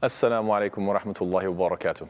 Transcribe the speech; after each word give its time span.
Assalamu 0.00 0.46
alaikum 0.50 0.86
wa 0.86 0.96
rahmatullahi 0.96 1.52
wa 1.52 1.68
barakatuh. 1.68 2.08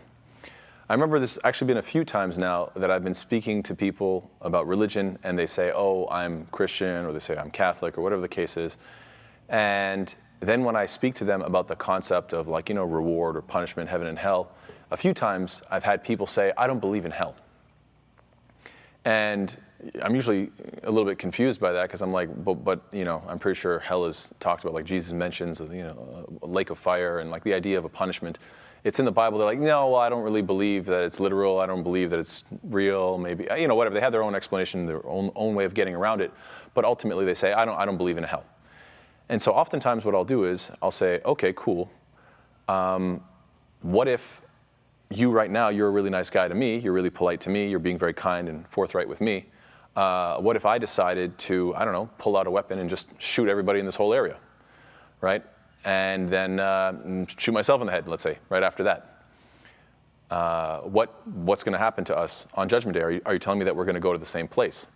I 0.91 0.93
remember 0.93 1.19
this 1.19 1.39
actually 1.43 1.69
been 1.69 1.79
a 1.79 1.83
few 1.83 2.05
times 2.05 2.37
now 2.37 2.71
that 2.77 2.91
I've 2.91 3.03
been 3.03 3.15
speaking 3.15 3.63
to 3.63 3.75
people 3.75 4.31
about 4.43 4.67
religion 4.67 5.19
and 5.23 5.39
they 5.39 5.47
say, 5.47 5.73
oh, 5.75 6.07
I'm 6.11 6.49
Christian, 6.53 7.07
or 7.07 7.15
they 7.15 7.19
say 7.19 7.35
I'm 7.35 7.51
Catholic, 7.51 7.97
or 7.97 8.03
whatever 8.03 8.21
the 8.21 8.29
case 8.29 8.59
is. 8.59 8.77
And 9.49 10.15
then 10.41 10.65
when 10.65 10.77
I 10.77 10.85
speak 10.85 11.15
to 11.15 11.25
them 11.25 11.41
about 11.41 11.67
the 11.67 11.77
concept 11.77 12.35
of 12.35 12.47
like, 12.47 12.69
you 12.69 12.75
know, 12.75 12.85
reward 12.85 13.39
or 13.39 13.41
punishment, 13.41 13.89
heaven 13.89 14.07
and 14.07 14.19
hell, 14.19 14.53
a 14.91 14.97
few 14.99 15.15
times 15.15 15.63
I've 15.71 15.85
had 15.85 16.05
people 16.05 16.27
say, 16.27 16.53
I 16.59 16.67
don't 16.67 16.81
believe 16.81 17.07
in 17.07 17.13
hell. 17.13 17.37
And 19.07 19.57
I'm 20.03 20.15
usually 20.15 20.51
a 20.83 20.91
little 20.91 21.05
bit 21.05 21.19
confused 21.19 21.61
by 21.61 21.73
that 21.73 21.83
because 21.83 22.03
I'm 22.03 22.13
like, 22.13 22.45
but, 22.45 22.65
but, 22.65 22.83
you 22.93 23.05
know, 23.05 23.23
I'm 23.29 23.39
pretty 23.39 23.59
sure 23.59 23.79
hell 23.79 24.07
is 24.07 24.29
talked 24.41 24.65
about, 24.65 24.75
like 24.75 24.85
Jesus 24.85 25.13
mentions, 25.13 25.61
you 25.61 25.85
know, 25.85 26.39
a 26.43 26.47
lake 26.47 26.71
of 26.71 26.79
fire 26.79 27.21
and 27.21 27.31
like 27.31 27.45
the 27.45 27.55
idea 27.55 27.79
of 27.79 27.85
a 27.85 27.89
punishment. 27.89 28.39
It's 28.83 28.99
in 28.99 29.05
the 29.05 29.13
Bible. 29.13 29.39
They're 29.39 29.47
like, 29.47 29.61
no, 29.61 29.95
I 29.95 30.09
don't 30.09 30.23
really 30.23 30.43
believe 30.43 30.87
that 30.87 31.05
it's 31.05 31.21
literal. 31.21 31.61
I 31.61 31.67
don't 31.67 31.85
believe 31.85 32.11
that 32.11 32.19
it's 32.19 32.45
real. 32.65 33.19
Maybe, 33.19 33.47
you 33.57 33.69
know, 33.69 33.75
whatever. 33.77 33.95
They 33.95 34.01
have 34.01 34.13
their 34.13 34.23
own 34.23 34.35
explanation, 34.35 34.87
their 34.87 35.05
own, 35.07 35.31
own 35.37 35.55
way 35.55 35.65
of 35.65 35.75
getting 35.75 35.95
around 35.95 36.23
it. 36.23 36.33
But 36.75 36.85
ultimately, 36.85 37.25
they 37.25 37.35
say, 37.35 37.53
I 37.53 37.65
don't, 37.65 37.77
I 37.77 37.85
don't 37.85 37.99
believe 37.99 38.19
in 38.19 38.25
hell. 38.25 38.45
And 39.29 39.41
so, 39.43 39.53
oftentimes, 39.53 40.05
what 40.05 40.15
I'll 40.15 40.25
do 40.25 40.45
is 40.45 40.71
I'll 40.81 40.91
say, 40.91 41.21
okay, 41.25 41.53
cool. 41.57 41.91
Um, 42.69 43.21
what 43.83 44.09
if 44.09 44.41
you 45.11 45.31
right 45.31 45.51
now, 45.51 45.69
you're 45.69 45.89
a 45.89 45.91
really 45.91 46.11
nice 46.11 46.31
guy 46.31 46.49
to 46.49 46.55
me, 46.55 46.79
you're 46.79 46.93
really 46.93 47.11
polite 47.11 47.41
to 47.43 47.51
me, 47.51 47.69
you're 47.69 47.79
being 47.79 47.99
very 47.99 48.15
kind 48.15 48.49
and 48.49 48.67
forthright 48.69 49.09
with 49.09 49.21
me 49.21 49.47
uh, 49.99 50.39
what 50.39 50.55
if 50.55 50.65
I 50.65 50.79
decided 50.79 51.37
to, 51.39 51.75
I 51.75 51.85
don't 51.85 51.93
know, 51.93 52.09
pull 52.19 52.37
out 52.37 52.47
a 52.47 52.51
weapon 52.53 52.79
and 52.79 52.89
just 52.89 53.07
shoot 53.19 53.49
everybody 53.49 53.81
in 53.81 53.85
this 53.85 53.97
whole 53.97 54.15
area, 54.15 54.37
right? 55.21 55.45
And 55.85 56.31
then 56.31 56.61
uh, 56.61 57.27
shoot 57.37 57.51
myself 57.51 57.81
in 57.81 57.89
the 57.89 57.93
head, 57.93 58.07
let's 58.07 58.23
say, 58.23 58.39
right 58.49 58.63
after 58.63 58.85
that. 58.85 59.25
Uh, 60.31 60.83
what, 60.83 61.27
what's 61.27 61.65
going 61.65 61.73
to 61.73 61.81
happen 61.81 62.05
to 62.05 62.17
us 62.17 62.47
on 62.55 62.69
Judgment 62.69 62.95
Day? 62.95 63.01
Are 63.01 63.11
you, 63.11 63.21
are 63.27 63.33
you 63.33 63.41
telling 63.41 63.59
me 63.59 63.65
that 63.65 63.75
we're 63.75 63.87
going 63.87 63.97
to 63.97 64.01
go 64.01 64.13
to 64.13 64.21
the 64.21 64.27
same 64.27 64.47
place? 64.47 64.87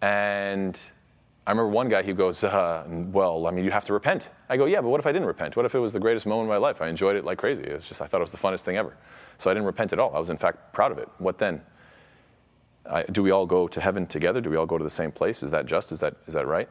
And 0.00 0.80
I 1.46 1.50
remember 1.50 1.68
one 1.68 1.90
guy, 1.90 2.02
he 2.02 2.14
goes, 2.14 2.42
uh, 2.42 2.84
Well, 2.88 3.46
I 3.46 3.50
mean, 3.50 3.66
you 3.66 3.70
have 3.70 3.84
to 3.84 3.92
repent. 3.92 4.30
I 4.48 4.56
go, 4.56 4.64
Yeah, 4.64 4.80
but 4.80 4.88
what 4.88 5.00
if 5.00 5.06
I 5.06 5.12
didn't 5.12 5.28
repent? 5.28 5.56
What 5.56 5.66
if 5.66 5.74
it 5.74 5.78
was 5.78 5.92
the 5.92 6.00
greatest 6.00 6.24
moment 6.24 6.48
of 6.48 6.48
my 6.48 6.56
life? 6.56 6.80
I 6.80 6.88
enjoyed 6.88 7.16
it 7.16 7.26
like 7.26 7.36
crazy. 7.36 7.64
It 7.64 7.74
was 7.74 7.84
just, 7.84 8.00
I 8.00 8.06
thought 8.06 8.22
it 8.22 8.24
was 8.24 8.32
the 8.32 8.38
funnest 8.38 8.62
thing 8.62 8.78
ever. 8.78 8.96
So 9.36 9.50
I 9.50 9.52
didn't 9.52 9.66
repent 9.66 9.92
at 9.92 9.98
all. 9.98 10.16
I 10.16 10.18
was, 10.18 10.30
in 10.30 10.38
fact, 10.38 10.72
proud 10.72 10.90
of 10.90 10.96
it. 10.96 11.08
What 11.18 11.36
then? 11.36 11.60
I, 12.88 13.02
do 13.04 13.22
we 13.22 13.30
all 13.30 13.46
go 13.46 13.68
to 13.68 13.80
heaven 13.80 14.06
together? 14.06 14.40
Do 14.40 14.50
we 14.50 14.56
all 14.56 14.66
go 14.66 14.78
to 14.78 14.84
the 14.84 14.90
same 14.90 15.12
place? 15.12 15.42
Is 15.42 15.50
that 15.50 15.66
just? 15.66 15.92
Is 15.92 16.00
that, 16.00 16.16
is 16.26 16.34
that 16.34 16.46
right? 16.46 16.68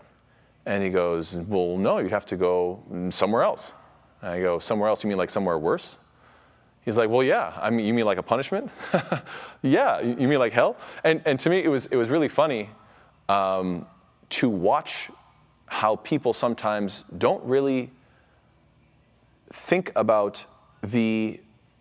And 0.66 0.84
he 0.84 0.90
goes, 0.90 1.36
Well, 1.36 1.78
no, 1.78 2.00
you'd 2.00 2.12
have 2.12 2.26
to 2.28 2.36
go 2.36 2.84
somewhere 3.12 3.44
else. 3.44 3.74
And 4.22 4.32
I 4.32 4.42
go, 4.42 4.60
Somewhere 4.60 4.90
else? 4.90 5.04
You 5.04 5.10
mean 5.10 5.18
like 5.18 5.30
somewhere 5.30 5.58
worse? 5.58 5.98
He's 6.84 6.98
like, 6.98 7.10
Well, 7.10 7.24
yeah. 7.24 7.54
I 7.62 7.70
mean, 7.70 7.86
you 7.86 7.94
mean 7.94 8.06
like 8.06 8.18
a 8.18 8.24
punishment? 8.24 8.72
yeah. 9.62 10.00
You 10.02 10.28
mean 10.28 10.40
like 10.40 10.54
hell? 10.54 10.78
And, 11.04 11.22
and 11.26 11.40
to 11.42 11.50
me, 11.50 11.64
it 11.64 11.70
was, 11.70 11.86
it 11.88 11.96
was 11.96 12.10
really 12.10 12.30
funny 12.30 12.70
um, 13.28 13.86
to 14.32 14.50
watch 14.50 15.10
how 15.68 15.96
people 15.98 16.34
sometimes 16.34 17.04
don't 17.18 17.44
really 17.44 17.92
think 19.54 19.92
about 19.96 20.46
the 20.82 21.40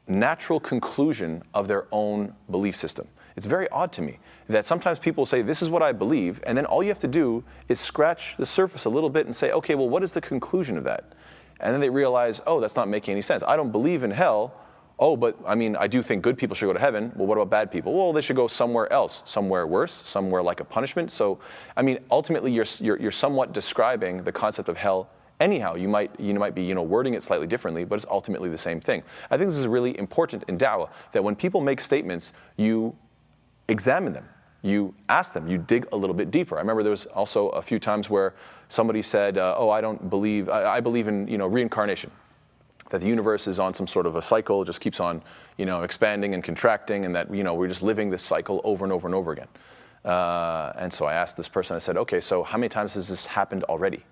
natural 0.09 0.59
conclusion 0.59 1.43
of 1.55 1.69
their 1.69 1.87
own 1.93 2.33
belief 2.51 2.75
system. 2.77 3.07
It's 3.37 3.47
very 3.47 3.69
odd 3.69 3.93
to 3.93 4.03
me 4.03 4.19
that 4.49 4.67
sometimes 4.67 4.99
people 4.99 5.25
say, 5.25 5.43
This 5.43 5.63
is 5.63 5.71
what 5.71 5.83
I 5.83 5.93
believe, 5.93 6.43
and 6.47 6.59
then 6.59 6.65
all 6.67 6.83
you 6.83 6.89
have 6.89 6.99
to 7.01 7.09
do 7.09 7.45
is 7.69 7.79
scratch 7.79 8.37
the 8.37 8.47
surface 8.47 8.85
a 8.85 8.91
little 8.91 9.11
bit 9.11 9.27
and 9.27 9.37
say, 9.37 9.53
Okay, 9.53 9.75
well, 9.75 9.89
what 9.89 10.03
is 10.03 10.13
the 10.13 10.21
conclusion 10.21 10.77
of 10.77 10.85
that? 10.85 11.13
And 11.61 11.73
then 11.73 11.81
they 11.81 11.91
realize, 11.91 12.41
Oh, 12.47 12.61
that's 12.61 12.75
not 12.75 12.89
making 12.89 13.13
any 13.13 13.23
sense. 13.23 13.43
I 13.47 13.57
don't 13.57 13.71
believe 13.71 14.03
in 14.03 14.11
hell. 14.11 14.55
Oh, 14.99 15.17
but 15.17 15.39
I 15.47 15.55
mean, 15.55 15.77
I 15.77 15.87
do 15.87 16.03
think 16.03 16.23
good 16.23 16.37
people 16.37 16.57
should 16.57 16.67
go 16.67 16.73
to 16.73 16.81
heaven. 16.81 17.13
Well, 17.15 17.29
what 17.29 17.37
about 17.39 17.51
bad 17.51 17.71
people? 17.71 17.95
Well, 17.95 18.13
they 18.13 18.21
should 18.21 18.35
go 18.35 18.49
somewhere 18.49 18.93
else, 18.93 19.23
somewhere 19.27 19.65
worse, 19.65 20.03
somewhere 20.05 20.43
like 20.43 20.59
a 20.59 20.65
punishment. 20.65 21.13
So, 21.13 21.39
I 21.77 21.83
mean, 21.83 22.01
ultimately, 22.11 22.51
you're, 22.51 22.67
you're, 22.81 22.99
you're 22.99 23.13
somewhat 23.13 23.53
describing 23.53 24.25
the 24.25 24.33
concept 24.33 24.69
of 24.69 24.77
hell 24.77 25.09
anyhow 25.41 25.75
you 25.75 25.89
might 25.89 26.11
you 26.19 26.35
might 26.35 26.55
be 26.55 26.63
you 26.63 26.75
know 26.75 26.83
wording 26.83 27.15
it 27.15 27.23
slightly 27.23 27.47
differently 27.47 27.85
but 27.85 27.95
it's 27.95 28.07
ultimately 28.11 28.49
the 28.49 28.59
same 28.59 28.81
thing 28.81 29.03
i 29.31 29.37
think 29.37 29.49
this 29.49 29.59
is 29.59 29.67
really 29.67 29.97
important 29.99 30.43
in 30.49 30.59
da'wah 30.59 30.89
that 31.13 31.23
when 31.23 31.37
people 31.37 31.61
make 31.61 31.81
statements 31.81 32.33
you 32.57 32.95
examine 33.69 34.13
them. 34.13 34.29
You 34.63 34.93
ask 35.09 35.33
them, 35.33 35.47
you 35.47 35.59
dig 35.59 35.87
a 35.93 35.97
little 35.97 36.15
bit 36.15 36.31
deeper. 36.31 36.57
I 36.57 36.61
remember 36.61 36.83
there 36.83 36.91
was 36.91 37.07
also 37.07 37.51
a 37.51 37.63
few 37.63 37.79
times 37.79 38.11
where 38.11 38.35
somebody 38.69 39.03
said, 39.03 39.39
uh, 39.39 39.55
"Oh, 39.57 39.71
I 39.71 39.81
don't 39.81 40.11
believe. 40.11 40.49
I, 40.49 40.77
I, 40.77 40.81
believe 40.81 41.07
in 41.07 41.29
you 41.29 41.39
know 41.39 41.47
reincarnation, 41.47 42.11
that 42.91 43.01
the 43.01 43.07
universe 43.07 43.47
is 43.47 43.61
on 43.61 43.73
some 43.73 43.87
sort 43.87 44.05
of 44.05 44.17
a 44.17 44.23
cycle, 44.23 44.65
just 44.65 44.81
keeps 44.81 44.99
on 44.99 45.23
you 45.59 45.65
know 45.65 45.83
expanding 45.83 46.35
and 46.35 46.43
contracting, 46.43 47.05
and 47.05 47.15
that 47.15 47.33
you 47.33 47.45
know 47.45 47.55
we're 47.55 47.69
just 47.69 47.85
living 47.85 48.11
this 48.11 48.23
cycle 48.23 48.61
over 48.65 48.85
and 48.85 48.93
over 48.93 49.07
and 49.07 49.15
over 49.15 49.31
again." 49.31 49.49
Uh, 50.05 50.73
and 50.77 50.93
so 50.93 51.07
I 51.07 51.15
asked 51.15 51.37
this 51.37 51.49
person. 51.49 51.77
I 51.77 51.79
said, 51.79 51.97
"Okay, 51.97 52.19
so 52.19 52.43
how 52.43 52.59
many 52.59 52.69
times 52.69 52.95
has 52.95 53.07
this 53.07 53.27
happened 53.27 53.63
already? 53.65 54.05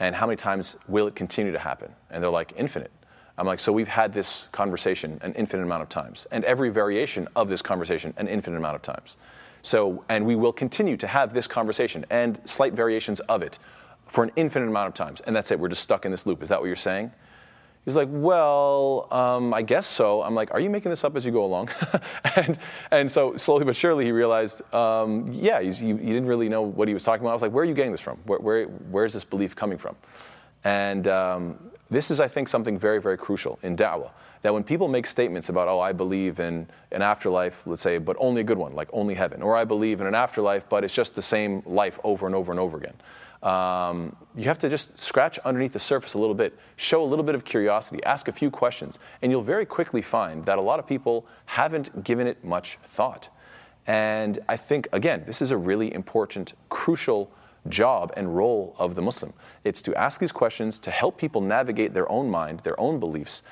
And 0.00 0.16
how 0.16 0.26
many 0.26 0.36
times 0.36 0.76
will 0.88 1.06
it 1.06 1.14
continue 1.14 1.52
to 1.52 1.58
happen?" 1.58 1.94
And 2.10 2.22
they're 2.22 2.30
like, 2.30 2.52
"Infinite." 2.56 2.90
I'm 3.38 3.46
like, 3.46 3.58
so 3.58 3.72
we've 3.72 3.88
had 3.88 4.12
this 4.12 4.48
conversation 4.52 5.18
an 5.22 5.32
infinite 5.32 5.62
amount 5.62 5.82
of 5.82 5.88
times, 5.88 6.26
and 6.30 6.44
every 6.44 6.68
variation 6.68 7.26
of 7.34 7.48
this 7.48 7.62
conversation 7.62 8.12
an 8.18 8.28
infinite 8.28 8.58
amount 8.58 8.76
of 8.76 8.82
times. 8.82 9.16
So, 9.62 10.04
and 10.10 10.26
we 10.26 10.36
will 10.36 10.52
continue 10.52 10.98
to 10.98 11.06
have 11.06 11.32
this 11.32 11.46
conversation 11.46 12.04
and 12.10 12.38
slight 12.44 12.74
variations 12.74 13.20
of 13.20 13.40
it 13.42 13.58
for 14.06 14.24
an 14.24 14.30
infinite 14.36 14.68
amount 14.68 14.88
of 14.88 14.94
times. 14.94 15.22
And 15.26 15.34
that's 15.34 15.50
it, 15.50 15.58
we're 15.58 15.68
just 15.68 15.82
stuck 15.82 16.04
in 16.04 16.10
this 16.10 16.26
loop. 16.26 16.42
Is 16.42 16.50
that 16.50 16.60
what 16.60 16.66
you're 16.66 16.76
saying? 16.76 17.12
He's 17.90 17.96
like, 17.96 18.08
well, 18.12 19.08
um, 19.10 19.52
I 19.52 19.62
guess 19.62 19.84
so. 19.84 20.22
I'm 20.22 20.32
like, 20.32 20.54
are 20.54 20.60
you 20.60 20.70
making 20.70 20.90
this 20.90 21.02
up 21.02 21.16
as 21.16 21.24
you 21.24 21.32
go 21.32 21.44
along? 21.44 21.70
and, 22.36 22.56
and 22.92 23.10
so 23.10 23.36
slowly 23.36 23.64
but 23.64 23.74
surely 23.74 24.04
he 24.04 24.12
realized, 24.12 24.62
um, 24.72 25.26
yeah, 25.32 25.60
he, 25.60 25.92
didn't 25.92 26.26
really 26.26 26.48
know 26.48 26.62
what 26.62 26.86
he 26.86 26.94
was 26.94 27.02
talking 27.02 27.22
about. 27.22 27.30
I 27.30 27.34
was 27.34 27.42
like, 27.42 27.50
where 27.50 27.62
are 27.62 27.66
you 27.66 27.74
getting 27.74 27.90
this 27.90 28.00
from? 28.00 28.18
Where, 28.26 28.38
where, 28.38 28.64
where's 28.66 29.12
this 29.12 29.24
belief 29.24 29.56
coming 29.56 29.76
from? 29.76 29.96
And 30.62 31.08
um, 31.08 31.58
this 31.90 32.10
is, 32.10 32.20
I 32.20 32.28
think, 32.28 32.48
something 32.48 32.78
very, 32.78 33.00
very 33.00 33.18
crucial 33.18 33.58
in 33.62 33.76
da'wah. 33.76 34.10
That 34.42 34.54
when 34.54 34.64
people 34.64 34.88
make 34.88 35.06
statements 35.06 35.48
about, 35.48 35.68
oh, 35.68 35.80
I 35.80 35.92
believe 35.92 36.40
in 36.40 36.66
an 36.92 37.02
afterlife, 37.02 37.62
let's 37.66 37.82
say, 37.82 37.98
but 37.98 38.16
only 38.18 38.40
a 38.40 38.44
good 38.44 38.56
one, 38.56 38.74
like 38.74 38.88
only 38.92 39.14
heaven, 39.14 39.42
or 39.42 39.56
I 39.56 39.64
believe 39.64 40.00
in 40.00 40.06
an 40.06 40.14
afterlife, 40.14 40.68
but 40.68 40.82
it's 40.82 40.94
just 40.94 41.14
the 41.14 41.22
same 41.22 41.62
life 41.66 41.98
over 42.04 42.26
and 42.26 42.34
over 42.34 42.50
and 42.50 42.58
over 42.58 42.78
again. 42.78 42.94
Um, 43.42 44.16
you 44.36 44.44
have 44.44 44.58
to 44.60 44.68
just 44.68 44.98
scratch 45.00 45.38
underneath 45.40 45.72
the 45.72 45.78
surface 45.78 46.14
a 46.14 46.18
little 46.18 46.34
bit, 46.34 46.58
show 46.76 47.02
a 47.02 47.04
little 47.04 47.24
bit 47.24 47.34
of 47.34 47.44
curiosity, 47.44 48.02
ask 48.04 48.28
a 48.28 48.32
few 48.32 48.50
questions, 48.50 48.98
and 49.22 49.32
you'll 49.32 49.42
very 49.42 49.66
quickly 49.66 50.02
find 50.02 50.44
that 50.46 50.58
a 50.58 50.62
lot 50.62 50.78
of 50.78 50.86
people 50.86 51.26
haven't 51.46 52.04
given 52.04 52.26
it 52.26 52.42
much 52.44 52.78
thought. 52.84 53.30
And 53.86 54.38
I 54.48 54.56
think, 54.56 54.88
again, 54.92 55.24
this 55.26 55.42
is 55.42 55.50
a 55.50 55.56
really 55.56 55.92
important, 55.92 56.52
crucial 56.68 57.30
job 57.68 58.12
and 58.16 58.36
role 58.36 58.74
of 58.78 58.94
the 58.94 59.02
Muslim. 59.02 59.32
It's 59.64 59.82
to 59.82 59.94
ask 59.94 60.20
these 60.20 60.32
questions 60.32 60.78
to 60.80 60.90
help 60.90 61.18
people 61.18 61.40
navigate 61.40 61.94
their 61.94 62.10
own 62.10 62.30
mind, 62.30 62.60
their 62.60 62.78
own 62.80 62.98
beliefs, 62.98 63.42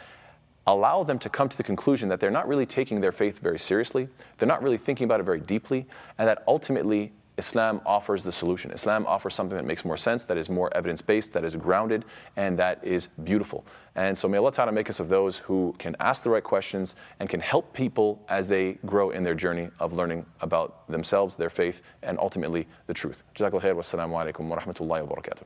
allow 0.66 1.02
them 1.02 1.18
to 1.18 1.28
come 1.28 1.48
to 1.48 1.56
the 1.56 1.62
conclusion 1.62 2.08
that 2.08 2.20
they're 2.20 2.30
not 2.30 2.46
really 2.46 2.66
taking 2.66 3.00
their 3.00 3.12
faith 3.12 3.38
very 3.38 3.58
seriously, 3.58 4.08
they're 4.38 4.48
not 4.48 4.62
really 4.62 4.78
thinking 4.78 5.04
about 5.04 5.20
it 5.20 5.24
very 5.24 5.40
deeply, 5.40 5.86
and 6.18 6.28
that 6.28 6.42
ultimately 6.46 7.12
Islam 7.38 7.80
offers 7.86 8.24
the 8.24 8.32
solution. 8.32 8.70
Islam 8.72 9.06
offers 9.06 9.34
something 9.34 9.56
that 9.56 9.64
makes 9.64 9.84
more 9.84 9.96
sense, 9.96 10.24
that 10.24 10.36
is 10.36 10.50
more 10.50 10.74
evidence 10.76 11.00
based, 11.00 11.32
that 11.32 11.44
is 11.44 11.56
grounded, 11.56 12.04
and 12.36 12.58
that 12.58 12.84
is 12.84 13.06
beautiful. 13.24 13.64
And 13.94 14.16
so 14.16 14.28
may 14.28 14.38
Allah 14.38 14.52
Ta'ala 14.52 14.72
make 14.72 14.90
us 14.90 15.00
of 15.00 15.08
those 15.08 15.38
who 15.38 15.74
can 15.78 15.96
ask 16.00 16.22
the 16.22 16.30
right 16.30 16.44
questions 16.44 16.96
and 17.20 17.28
can 17.28 17.40
help 17.40 17.72
people 17.72 18.22
as 18.28 18.48
they 18.48 18.74
grow 18.84 19.10
in 19.10 19.22
their 19.22 19.34
journey 19.34 19.70
of 19.80 19.92
learning 19.92 20.26
about 20.40 20.88
themselves, 20.90 21.36
their 21.36 21.50
faith, 21.50 21.82
and 22.02 22.18
ultimately 22.18 22.66
the 22.86 22.94
truth. 22.94 23.22
Jazakallah 23.36 23.62
khair. 23.62 23.76
Wassalamu 23.76 24.32
alaikum 24.32 24.48
wa 24.48 24.58
rahmatullahi. 24.58 25.38